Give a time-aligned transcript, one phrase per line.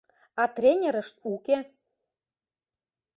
[0.41, 1.57] А тренерышт уке.